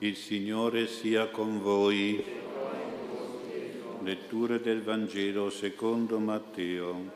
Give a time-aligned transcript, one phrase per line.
[0.00, 2.24] Il Signore sia con voi.
[4.04, 7.10] Lettura del Vangelo secondo Matteo.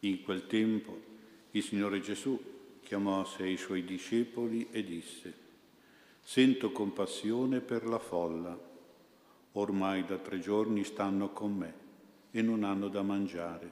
[0.00, 1.00] In quel tempo
[1.52, 2.36] il Signore Gesù
[2.82, 5.45] chiamò a sé i suoi discepoli e disse,
[6.28, 8.58] Sento compassione per la folla,
[9.52, 11.74] ormai da tre giorni stanno con me
[12.32, 13.70] e non hanno da mangiare.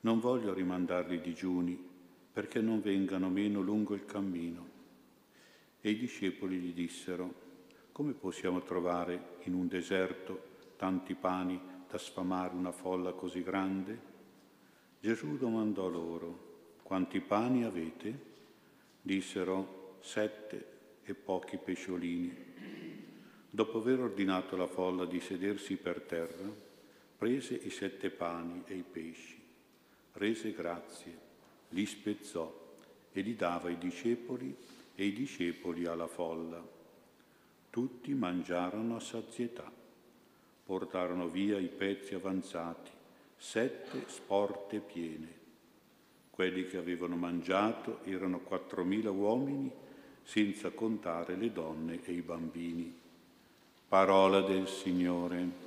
[0.00, 1.82] Non voglio rimandarli digiuni
[2.30, 4.68] perché non vengano meno lungo il cammino.
[5.80, 7.32] E i discepoli gli dissero,
[7.90, 13.98] come possiamo trovare in un deserto tanti pani da sfamare una folla così grande?
[15.00, 18.34] Gesù domandò loro, quanti pani avete?
[19.00, 20.74] Dissero, sette
[21.06, 22.54] e pochi pesciolini.
[23.48, 26.52] Dopo aver ordinato alla folla di sedersi per terra,
[27.16, 29.40] prese i sette pani e i pesci,
[30.12, 31.18] rese grazie,
[31.70, 32.52] li spezzò
[33.12, 34.54] e li dava ai discepoli
[34.94, 36.62] e i discepoli alla folla.
[37.70, 39.72] Tutti mangiarono a sazietà,
[40.64, 42.90] portarono via i pezzi avanzati
[43.36, 45.44] sette sporte piene.
[46.30, 49.70] Quelli che avevano mangiato erano quattromila uomini,
[50.26, 52.92] senza contare le donne e i bambini.
[53.88, 55.64] Parola del Signore.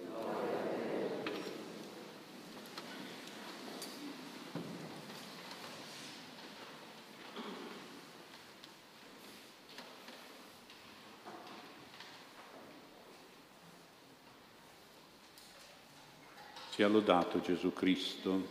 [16.71, 18.45] Sia lodato Gesù Cristo.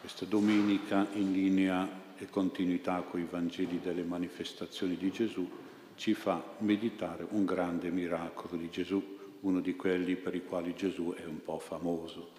[0.00, 5.48] Questa domenica in linea e continuità con i Vangeli delle manifestazioni di Gesù
[5.94, 11.14] ci fa meditare un grande miracolo di Gesù, uno di quelli per i quali Gesù
[11.16, 12.30] è un po' famoso,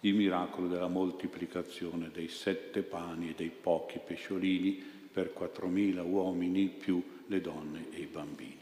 [0.00, 7.02] il miracolo della moltiplicazione dei sette pani e dei pochi pesciolini per quattromila uomini più
[7.26, 8.58] le donne e i bambini.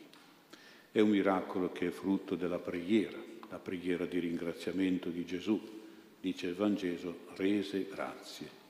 [0.92, 3.18] È un miracolo che è frutto della preghiera,
[3.50, 5.60] la preghiera di ringraziamento di Gesù,
[6.20, 8.62] dice il Vangelo, rese grazie,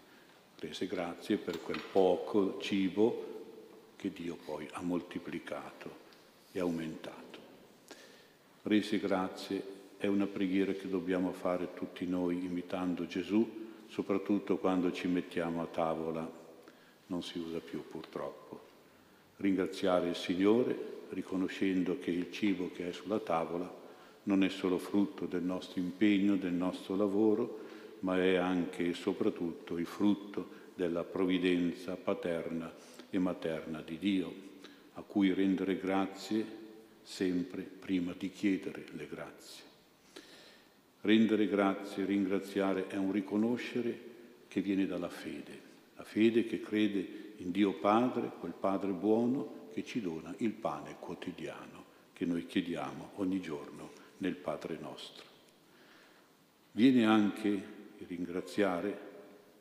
[0.67, 3.33] rese grazie per quel poco cibo
[3.97, 6.03] che Dio poi ha moltiplicato
[6.53, 7.39] e aumentato.
[8.63, 9.63] Rese grazie
[9.99, 13.47] è una preghiera che dobbiamo fare tutti noi imitando Gesù,
[13.89, 16.43] soprattutto quando ci mettiamo a tavola,
[17.09, 18.61] non si usa più purtroppo.
[19.37, 23.83] Ringraziare il Signore riconoscendo che il cibo che è sulla tavola
[24.25, 27.64] non è solo frutto del nostro impegno, del nostro lavoro,
[28.05, 32.73] ma è anche e soprattutto il frutto della provvidenza paterna
[33.09, 34.35] e materna di Dio,
[34.95, 36.63] a cui rendere grazie
[37.03, 39.63] sempre prima di chiedere le grazie.
[41.01, 44.13] Rendere grazie, ringraziare è un riconoscere
[44.49, 45.61] che viene dalla fede,
[45.97, 50.97] la fede che crede in Dio Padre, quel Padre buono che ci dona il pane
[51.01, 55.25] quotidiano che noi chiediamo ogni giorno nel Padre nostro.
[56.73, 57.74] Viene anche
[58.07, 59.13] ringraziare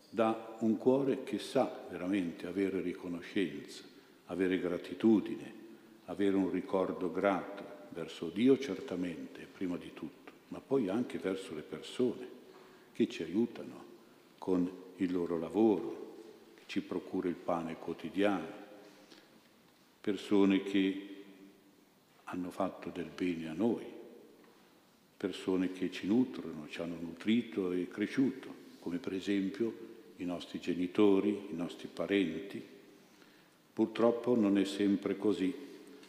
[0.10, 3.84] da un cuore che sa veramente avere riconoscenza,
[4.26, 5.62] avere gratitudine,
[6.06, 11.62] avere un ricordo grato verso Dio certamente, prima di tutto, ma poi anche verso le
[11.62, 12.28] persone
[12.94, 13.84] che ci aiutano
[14.38, 16.16] con il loro lavoro,
[16.56, 18.62] che ci procura il pane quotidiano,
[20.00, 21.24] persone che
[22.26, 23.86] hanno fatto del bene a noi,
[25.24, 29.74] persone che ci nutrono, ci hanno nutrito e cresciuto, come per esempio
[30.18, 32.62] i nostri genitori, i nostri parenti.
[33.72, 35.56] Purtroppo non è sempre così.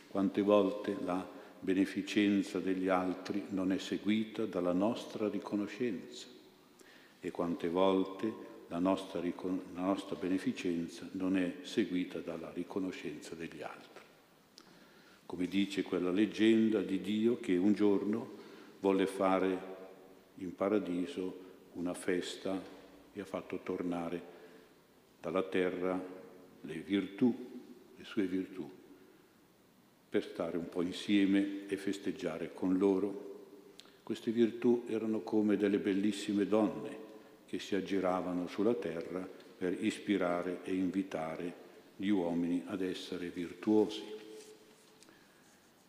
[0.08, 1.25] Quante volte la
[1.60, 6.26] beneficenza degli altri non è seguita dalla nostra riconoscenza
[7.20, 8.32] e quante volte
[8.66, 14.02] la nostra, la nostra beneficenza non è seguita dalla riconoscenza degli altri.
[15.25, 18.43] Come dice quella leggenda di Dio che un giorno
[18.84, 19.58] volle fare
[20.34, 21.40] in paradiso
[21.72, 22.62] una festa
[23.14, 24.22] e ha fatto tornare
[25.22, 25.98] dalla terra
[26.60, 27.34] le virtù,
[27.96, 28.70] le sue virtù,
[30.10, 33.32] per stare un po' insieme e festeggiare con loro.
[34.02, 36.98] Queste virtù erano come delle bellissime donne
[37.46, 39.26] che si aggiravano sulla terra
[39.56, 41.54] per ispirare e invitare
[41.96, 44.02] gli uomini ad essere virtuosi.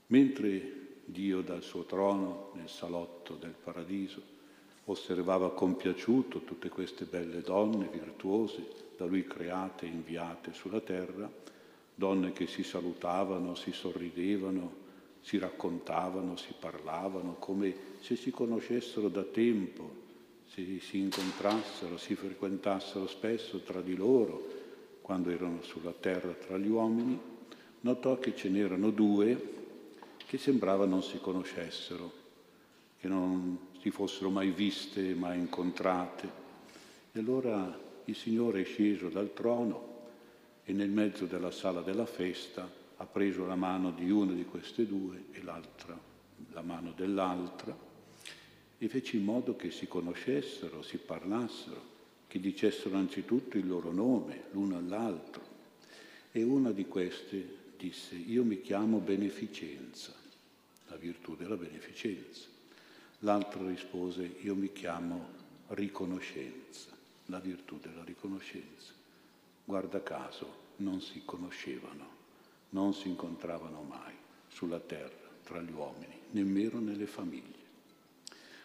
[0.07, 4.34] Mentre Dio dal suo trono nel salotto del paradiso,
[4.86, 11.31] osservava compiaciuto tutte queste belle donne virtuose da lui create e inviate sulla terra,
[11.94, 14.84] donne che si salutavano, si sorridevano,
[15.22, 20.04] si raccontavano, si parlavano come se si conoscessero da tempo,
[20.46, 24.63] se si incontrassero, si frequentassero spesso tra di loro
[25.02, 27.19] quando erano sulla terra tra gli uomini,
[27.81, 29.65] notò che ce n'erano due
[30.36, 32.12] che sembrava non si conoscessero,
[33.00, 36.30] che non si fossero mai viste, mai incontrate.
[37.14, 39.94] E allora il Signore è sceso dal trono
[40.66, 44.86] e nel mezzo della sala della festa ha preso la mano di una di queste
[44.86, 45.98] due e l'altra,
[46.52, 47.78] la mano dell'altra,
[48.78, 51.94] e fece in modo che si conoscessero, si parlassero,
[52.28, 55.54] che dicessero anzitutto il loro nome l'uno all'altro.
[56.34, 60.24] E una di queste disse, io mi chiamo beneficenza,
[60.95, 62.47] la virtù della beneficenza.
[63.19, 65.27] L'altro rispose, io mi chiamo
[65.69, 66.92] riconoscenza,
[67.25, 68.94] la virtù della riconoscenza.
[69.65, 72.07] Guarda caso, non si conoscevano,
[72.69, 74.13] non si incontravano mai
[74.47, 77.63] sulla terra, tra gli uomini, nemmeno nelle famiglie.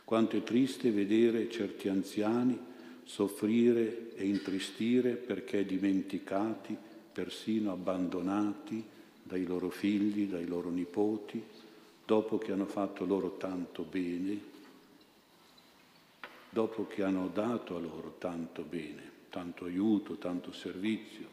[0.05, 2.57] Quanto è triste vedere certi anziani
[3.05, 6.77] soffrire e intristire perché dimenticati,
[7.13, 8.85] persino abbandonati
[9.21, 11.43] dai loro figli, dai loro nipoti,
[12.11, 14.37] dopo che hanno fatto loro tanto bene,
[16.51, 21.29] dopo che hanno dato a loro tanto bene, tanto aiuto, tanto servizio,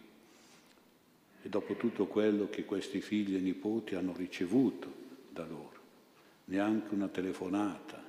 [1.41, 4.93] e dopo tutto quello che questi figli e nipoti hanno ricevuto
[5.31, 5.79] da loro,
[6.45, 7.99] neanche una telefonata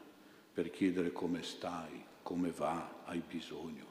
[0.53, 3.88] per chiedere come stai, come va, hai bisogno.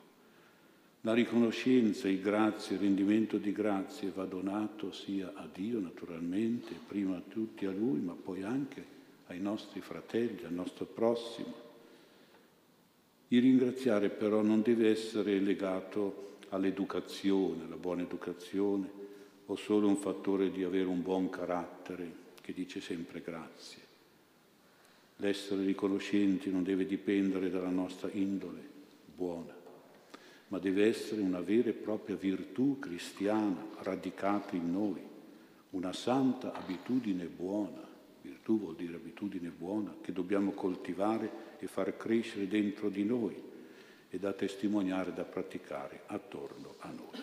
[1.01, 7.15] La riconoscenza, il grazie, il rendimento di grazie va donato sia a Dio naturalmente, prima
[7.17, 8.95] a tutti a Lui, ma poi anche
[9.27, 11.65] ai nostri fratelli, al nostro prossimo.
[13.29, 19.05] Il ringraziare però non deve essere legato all'educazione, alla buona educazione,
[19.45, 23.81] o solo un fattore di avere un buon carattere che dice sempre grazie.
[25.17, 28.61] L'essere riconoscenti non deve dipendere dalla nostra indole
[29.15, 29.56] buona,
[30.49, 35.01] ma deve essere una vera e propria virtù cristiana radicata in noi,
[35.71, 37.85] una santa abitudine buona.
[38.21, 43.35] Virtù vuol dire abitudine buona che dobbiamo coltivare e far crescere dentro di noi
[44.09, 47.21] e da testimoniare, da praticare attorno a noi.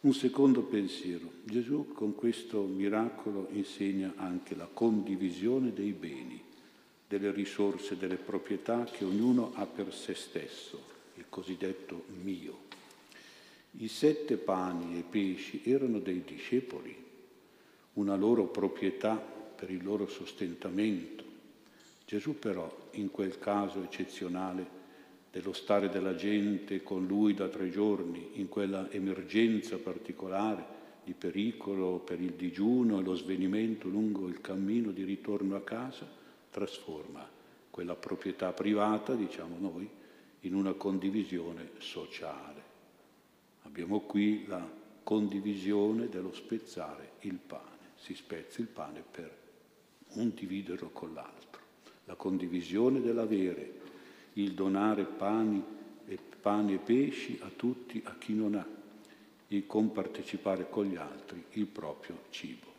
[0.00, 1.30] Un secondo pensiero.
[1.44, 6.42] Gesù con questo miracolo insegna anche la condivisione dei beni,
[7.08, 10.93] delle risorse, delle proprietà che ognuno ha per se stesso
[11.34, 12.58] cosiddetto mio.
[13.72, 16.96] I sette pani e pesci erano dei discepoli,
[17.94, 21.24] una loro proprietà per il loro sostentamento.
[22.06, 24.82] Gesù però, in quel caso eccezionale
[25.32, 30.64] dello stare della gente con lui da tre giorni, in quella emergenza particolare
[31.02, 36.08] di pericolo per il digiuno e lo svenimento lungo il cammino di ritorno a casa,
[36.48, 37.28] trasforma
[37.70, 40.02] quella proprietà privata, diciamo noi,
[40.44, 42.72] in una condivisione sociale.
[43.62, 44.66] Abbiamo qui la
[45.02, 47.92] condivisione dello spezzare il pane.
[47.96, 49.36] Si spezza il pane per
[50.14, 51.62] un dividerlo con l'altro.
[52.04, 53.80] La condivisione dell'avere,
[54.34, 55.62] il donare pani
[56.06, 58.66] e, pani e pesci a tutti, a chi non ha,
[59.48, 62.72] il compartecipare con gli altri il proprio cibo.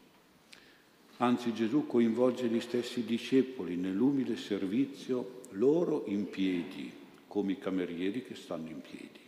[1.17, 6.91] Anzi Gesù coinvolge gli stessi discepoli nell'umile servizio loro in piedi,
[7.35, 9.19] come i camerieri che stanno in piedi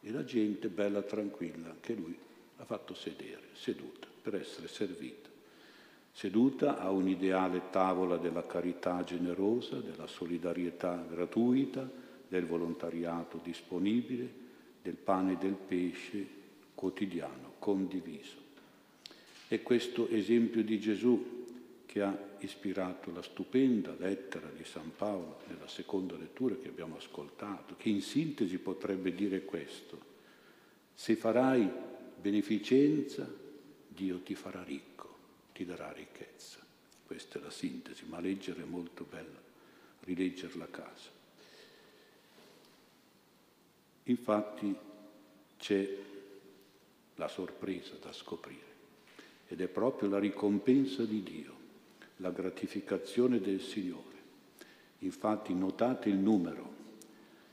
[0.00, 2.16] e la gente bella tranquilla che lui
[2.56, 5.28] ha fatto sedere, seduta, per essere servita.
[6.10, 11.86] Seduta a un'ideale tavola della carità generosa, della solidarietà gratuita,
[12.26, 14.32] del volontariato disponibile,
[14.80, 16.26] del pane e del pesce
[16.74, 18.36] quotidiano, condiviso.
[19.48, 21.44] È questo esempio di Gesù
[21.84, 27.76] che ha ispirato la stupenda lettera di San Paolo nella seconda lettura che abbiamo ascoltato,
[27.76, 30.08] che in sintesi potrebbe dire questo.
[30.94, 31.68] Se farai
[32.20, 33.28] beneficenza,
[33.88, 35.16] Dio ti farà ricco,
[35.52, 36.58] ti darà ricchezza.
[37.06, 39.40] Questa è la sintesi, ma leggere è molto bella,
[40.00, 41.10] rileggerla a casa.
[44.04, 44.74] Infatti
[45.58, 45.96] c'è
[47.16, 48.68] la sorpresa da scoprire
[49.48, 51.59] ed è proprio la ricompensa di Dio
[52.20, 54.18] la gratificazione del Signore.
[54.98, 56.78] Infatti notate il numero,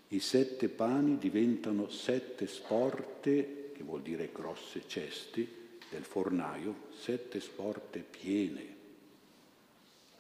[0.09, 5.55] i sette pani diventano sette sporte, che vuol dire grosse ceste,
[5.89, 8.75] del fornaio, sette sporte piene.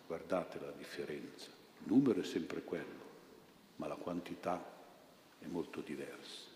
[0.05, 1.47] Guardate la differenza.
[1.83, 3.05] Il numero è sempre quello,
[3.77, 4.63] ma la quantità
[5.39, 6.46] è molto diversa.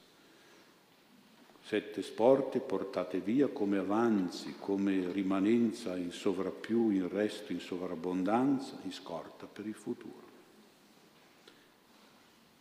[1.71, 8.91] Sette sporte portate via come avanzi, come rimanenza in sovrappiù, in resto, in sovrabbondanza, in
[8.91, 10.27] scorta per il futuro.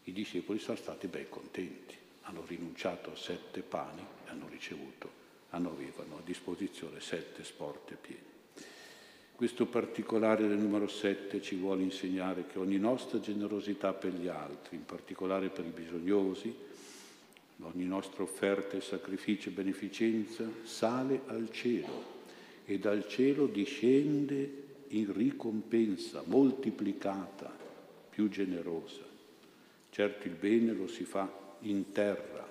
[0.05, 5.11] I discepoli sono stati ben contenti, hanno rinunciato a sette pani e hanno ricevuto,
[5.51, 8.29] hanno, avevano a disposizione sette sporte piene.
[9.35, 14.77] Questo particolare del numero 7 ci vuole insegnare che ogni nostra generosità per gli altri,
[14.77, 16.69] in particolare per i bisognosi,
[17.63, 22.19] ogni nostra offerta e sacrificio e beneficenza sale al cielo
[22.65, 27.51] e dal cielo discende in ricompensa moltiplicata,
[28.09, 29.03] più generosa.
[29.91, 32.49] Certo il bene lo si fa in terra,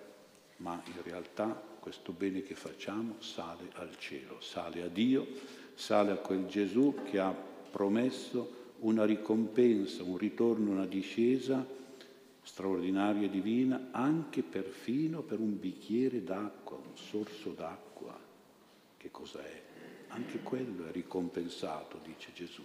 [0.58, 5.28] ma in realtà questo bene che facciamo sale al cielo, sale a Dio
[5.80, 11.66] sale a quel Gesù che ha promesso una ricompensa, un ritorno, una discesa
[12.50, 18.18] straordinaria e divina, anche perfino per un bicchiere d'acqua, un sorso d'acqua.
[18.98, 19.64] Che cos'è?
[20.08, 22.64] Anche quello è ricompensato, dice Gesù.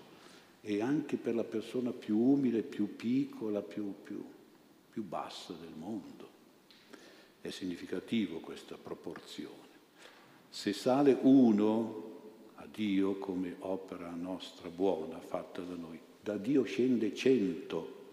[0.62, 4.24] E anche per la persona più umile, più piccola, più, più,
[4.90, 6.28] più bassa del mondo.
[7.42, 9.72] È significativo questa proporzione.
[10.48, 12.12] Se sale uno,
[12.72, 16.00] Dio come opera nostra buona fatta da noi.
[16.22, 18.03] Da Dio scende cento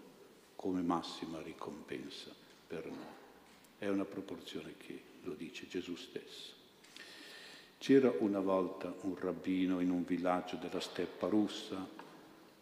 [0.62, 2.30] come massima ricompensa
[2.68, 3.20] per noi.
[3.78, 6.52] È una proporzione che lo dice Gesù stesso.
[7.78, 11.84] C'era una volta un rabbino in un villaggio della steppa russa,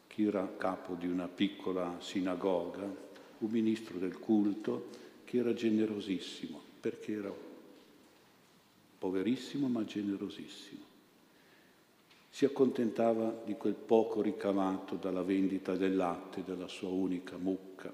[0.07, 4.88] che era capo di una piccola sinagoga, un ministro del culto,
[5.25, 7.33] che era generosissimo, perché era
[8.97, 10.89] poverissimo ma generosissimo
[12.30, 17.92] si accontentava di quel poco ricavato dalla vendita del latte della sua unica mucca.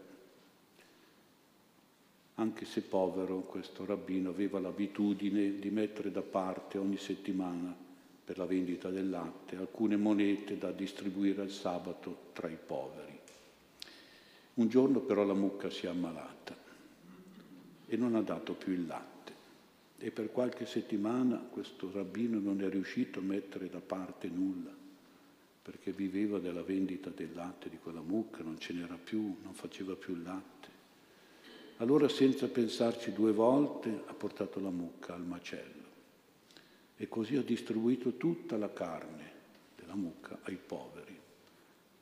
[2.35, 7.75] Anche se povero, questo rabbino aveva l'abitudine di mettere da parte ogni settimana
[8.25, 13.19] per la vendita del latte alcune monete da distribuire al sabato tra i poveri.
[14.55, 16.55] Un giorno però la mucca si è ammalata
[17.87, 19.16] e non ha dato più il latte
[19.99, 24.75] e per qualche settimana questo rabbino non è riuscito a mettere da parte nulla,
[25.63, 29.95] perché viveva della vendita del latte di quella mucca, non ce n'era più, non faceva
[29.95, 30.69] più il latte.
[31.79, 35.85] Allora senza pensarci due volte ha portato la mucca al macello
[36.97, 39.33] e così ha distribuito tutta la carne
[39.77, 41.19] della mucca ai poveri,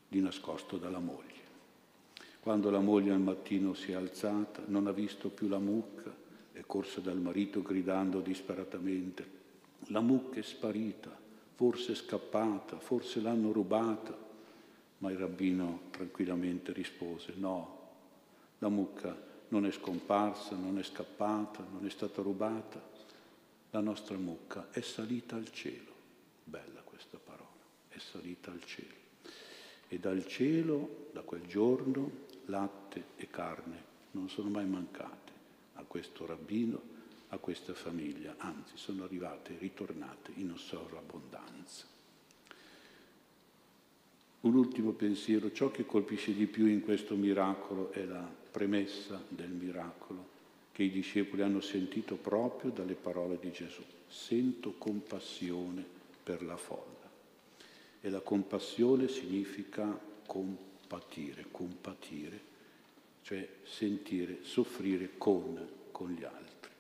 [0.08, 1.32] di nascosto dalla moglie.
[2.40, 6.14] Quando la moglie al mattino si è alzata, non ha visto più la mucca,
[6.66, 9.42] corsa dal marito gridando disperatamente,
[9.88, 11.10] la mucca è sparita,
[11.54, 14.22] forse è scappata, forse l'hanno rubata.
[14.98, 17.80] Ma il rabbino tranquillamente rispose, no,
[18.58, 19.14] la mucca
[19.48, 22.82] non è scomparsa, non è scappata, non è stata rubata,
[23.70, 25.92] la nostra mucca è salita al cielo.
[26.44, 27.48] Bella questa parola,
[27.88, 29.02] è salita al cielo.
[29.88, 32.10] E dal cielo, da quel giorno,
[32.46, 35.23] latte e carne non sono mai mancati
[35.74, 36.80] a questo rabbino,
[37.28, 41.86] a questa famiglia, anzi sono arrivate, ritornate in sovrabbondanza.
[44.40, 49.50] Un ultimo pensiero, ciò che colpisce di più in questo miracolo è la premessa del
[49.50, 50.32] miracolo
[50.70, 53.82] che i discepoli hanno sentito proprio dalle parole di Gesù.
[54.06, 55.84] Sento compassione
[56.22, 57.10] per la folla.
[58.00, 62.52] E la compassione significa compatire, compatire
[63.24, 65.58] cioè sentire, soffrire con,
[65.90, 66.70] con gli altri.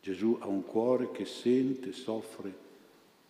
[0.00, 2.52] Gesù ha un cuore che sente, soffre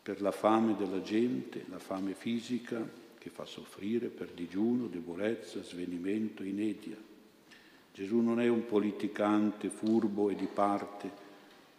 [0.03, 2.87] per la fame della gente, la fame fisica
[3.19, 6.97] che fa soffrire per digiuno, debolezza, svenimento, inedia.
[7.93, 11.25] Gesù non è un politicante furbo e di parte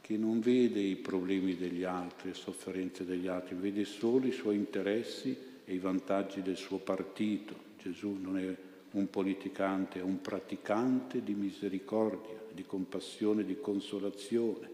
[0.01, 4.55] che non vede i problemi degli altri, le sofferenze degli altri, vede solo i suoi
[4.55, 7.55] interessi e i vantaggi del suo partito.
[7.81, 8.55] Gesù non è
[8.91, 14.69] un politicante, è un praticante di misericordia, di compassione, di consolazione,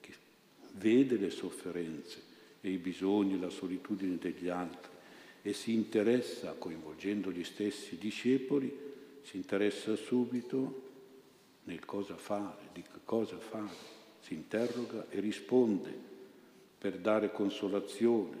[0.00, 0.14] che
[0.74, 2.22] vede le sofferenze
[2.60, 4.94] e i bisogni, la solitudine degli altri
[5.42, 8.84] e si interessa, coinvolgendo gli stessi discepoli,
[9.22, 10.82] si interessa subito
[11.64, 15.92] nel cosa fare, di cosa fare, si interroga e risponde
[16.78, 18.36] per dare consolazione,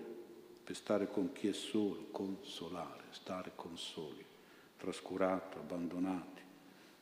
[0.64, 4.24] per stare con chi è solo, consolare, stare con soli
[4.76, 6.42] trascurato, abbandonati,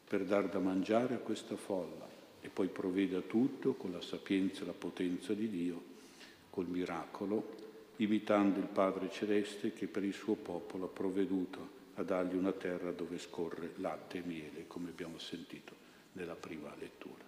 [0.07, 2.07] per dar da mangiare a questa folla
[2.40, 5.83] e poi provvede a tutto con la sapienza e la potenza di Dio,
[6.50, 7.57] col miracolo,
[7.97, 12.90] imitando il Padre Celeste che per il suo popolo ha provveduto a dargli una terra
[12.90, 15.75] dove scorre latte e miele, come abbiamo sentito
[16.12, 17.23] nella prima lettura.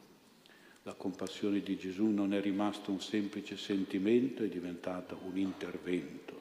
[0.83, 6.41] La compassione di Gesù non è rimasta un semplice sentimento, è diventata un intervento,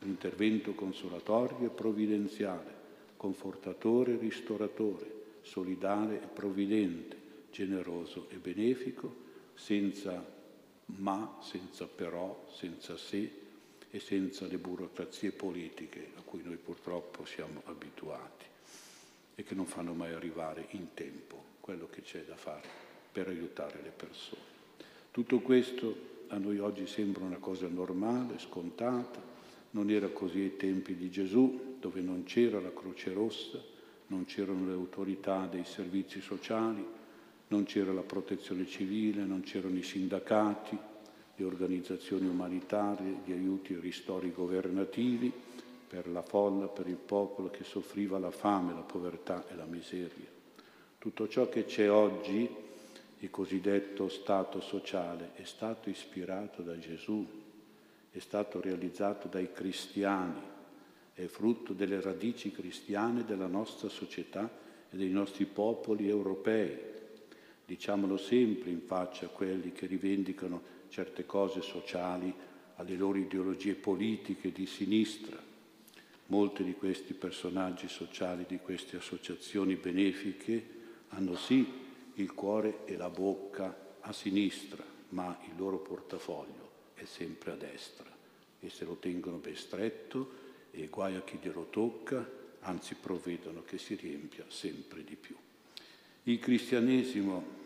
[0.00, 2.81] un intervento consolatorio e provvidenziale,
[3.22, 7.16] confortatore e ristoratore, solidale e provvidente,
[7.52, 9.14] generoso e benefico,
[9.54, 10.40] senza
[10.86, 13.30] ma, senza però, senza se
[13.92, 18.44] e senza le burocrazie politiche a cui noi purtroppo siamo abituati
[19.36, 22.66] e che non fanno mai arrivare in tempo quello che c'è da fare
[23.12, 24.50] per aiutare le persone.
[25.12, 29.31] Tutto questo a noi oggi sembra una cosa normale, scontata,
[29.72, 33.60] non era così ai tempi di Gesù, dove non c'era la Croce Rossa,
[34.08, 36.84] non c'erano le autorità dei servizi sociali,
[37.48, 40.78] non c'era la protezione civile, non c'erano i sindacati,
[41.36, 45.32] le organizzazioni umanitarie, gli aiuti e ristori governativi
[45.88, 50.30] per la folla, per il popolo che soffriva la fame, la povertà e la miseria.
[50.98, 52.48] Tutto ciò che c'è oggi
[53.18, 57.41] il cosiddetto Stato sociale è stato ispirato da Gesù,
[58.12, 60.38] è stato realizzato dai cristiani,
[61.14, 64.50] è frutto delle radici cristiane della nostra società
[64.90, 66.90] e dei nostri popoli europei.
[67.64, 72.32] Diciamolo sempre in faccia a quelli che rivendicano certe cose sociali
[72.76, 75.38] alle loro ideologie politiche di sinistra.
[76.26, 81.66] Molti di questi personaggi sociali, di queste associazioni benefiche, hanno sì
[82.16, 86.71] il cuore e la bocca a sinistra, ma il loro portafoglio
[87.02, 88.10] è sempre a destra
[88.60, 90.40] e se lo tengono ben stretto
[90.70, 92.26] e guai a chi glielo tocca,
[92.60, 95.36] anzi provvedono che si riempia sempre di più.
[96.24, 97.60] Il cristianesimo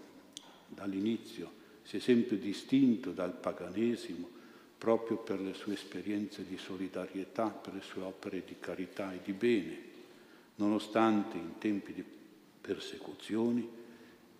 [0.68, 1.52] dall'inizio
[1.82, 4.34] si è sempre distinto dal paganesimo
[4.78, 9.32] proprio per le sue esperienze di solidarietà, per le sue opere di carità e di
[9.32, 9.78] bene,
[10.56, 12.04] nonostante in tempi di
[12.60, 13.84] persecuzioni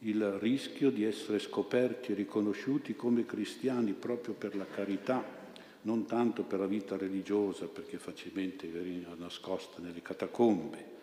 [0.01, 5.25] il rischio di essere scoperti e riconosciuti come cristiani proprio per la carità,
[5.83, 10.95] non tanto per la vita religiosa, perché facilmente veniva nascosta nelle catacombe,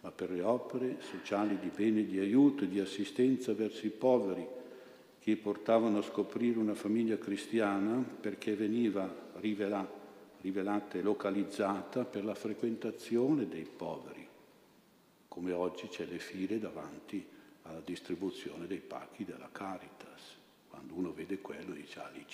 [0.00, 4.46] ma per le opere sociali di bene, di aiuto e di assistenza verso i poveri,
[5.20, 9.98] che portavano a scoprire una famiglia cristiana perché veniva rivelata,
[10.40, 14.26] rivelata e localizzata per la frequentazione dei poveri,
[15.28, 17.39] come oggi c'è le file davanti a
[17.70, 20.38] alla distribuzione dei pacchi della Caritas.
[20.68, 22.24] Quando uno vede quello dice, ah lì,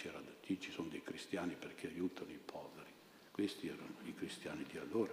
[0.46, 2.90] lì ci sono dei cristiani perché aiutano i poveri.
[3.30, 5.12] Questi erano i cristiani di allora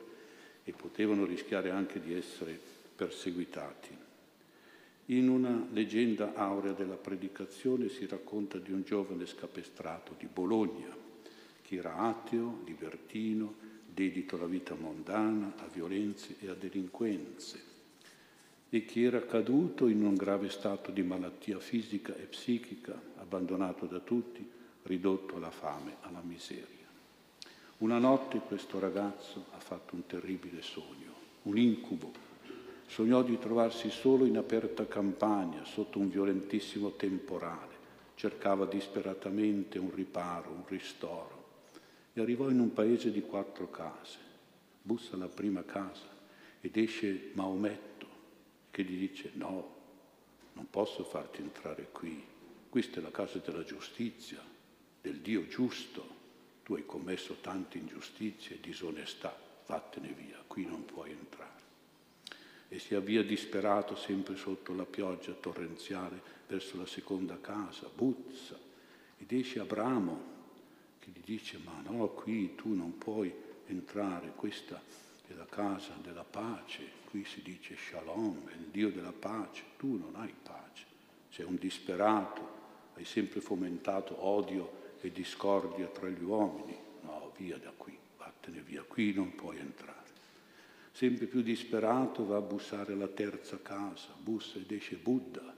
[0.63, 2.59] e potevano rischiare anche di essere
[2.95, 3.97] perseguitati.
[5.07, 10.95] In una leggenda aurea della predicazione si racconta di un giovane scapestrato di Bologna,
[11.61, 17.72] che era ateo, libertino, dedito alla vita mondana, a violenze e a delinquenze
[18.73, 23.99] e che era caduto in un grave stato di malattia fisica e psichica, abbandonato da
[23.99, 24.43] tutti,
[24.81, 26.87] ridotto alla fame, alla miseria.
[27.77, 32.11] Una notte questo ragazzo ha fatto un terribile sogno, un incubo.
[32.87, 37.75] Sognò di trovarsi solo in aperta campagna, sotto un violentissimo temporale.
[38.15, 41.45] Cercava disperatamente un riparo, un ristoro.
[42.11, 44.17] E arrivò in un paese di quattro case.
[44.81, 46.09] Bussa alla prima casa
[46.59, 48.02] ed esce Maometto
[48.73, 49.75] che gli dice no,
[50.53, 52.19] non posso farti entrare qui,
[52.69, 54.41] questa è la casa della giustizia,
[54.99, 56.03] del Dio giusto,
[56.63, 61.61] tu hai commesso tante ingiustizie e disonestà, vattene via, qui non puoi entrare.
[62.67, 68.57] E si avvia disperato sempre sotto la pioggia torrenziale verso la seconda casa, buzza,
[69.19, 70.31] ed esce Abramo
[70.97, 73.31] che gli dice ma no, qui tu non puoi
[73.67, 74.81] entrare, questa
[75.27, 79.97] è la casa della pace, qui si dice Shalom, è il Dio della pace, tu
[79.99, 80.83] non hai pace,
[81.29, 82.41] sei un disperato,
[82.95, 88.81] hai sempre fomentato odio e discordia tra gli uomini, no, via da qui, vattene via,
[88.81, 90.09] qui non puoi entrare.
[90.91, 95.55] Sempre più disperato va a bussare alla terza casa, bussa ed esce Buddha,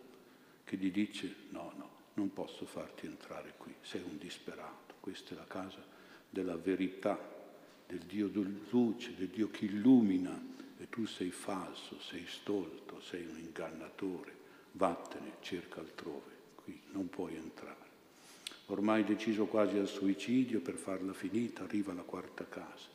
[0.61, 5.37] che gli dice no, no, non posso farti entrare qui, sei un disperato, questa è
[5.37, 5.81] la casa
[6.29, 7.17] della verità,
[7.87, 8.29] del Dio
[8.71, 14.33] luce, del Dio che illumina e tu sei falso, sei stolto, sei un ingannatore,
[14.73, 17.83] vattene, cerca altrove, qui non puoi entrare.
[18.67, 22.89] Ormai deciso quasi al suicidio per farla finita, arriva alla quarta casa,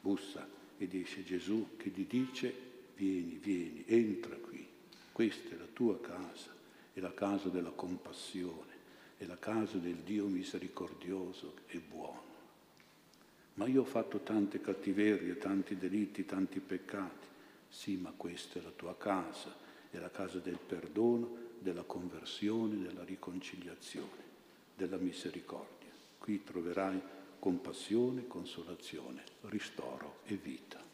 [0.00, 2.54] bussa ed esce Gesù che gli dice
[2.96, 4.66] vieni, vieni, entra qui,
[5.12, 6.54] questa è la tua casa,
[6.92, 8.72] è la casa della compassione,
[9.16, 12.33] è la casa del Dio misericordioso e buono
[13.54, 17.26] ma io ho fatto tante cattiverie, tanti delitti, tanti peccati.
[17.68, 19.54] Sì, ma questa è la tua casa,
[19.90, 24.22] è la casa del perdono, della conversione, della riconciliazione,
[24.76, 25.90] della misericordia.
[26.18, 27.00] Qui troverai
[27.38, 30.93] compassione, consolazione, ristoro e vita.